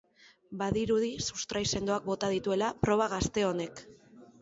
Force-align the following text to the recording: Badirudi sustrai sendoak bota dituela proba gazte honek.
Badirudi 0.61 1.11
sustrai 1.27 1.63
sendoak 1.73 2.09
bota 2.09 2.33
dituela 2.35 2.73
proba 2.87 3.11
gazte 3.17 3.49
honek. 3.55 3.89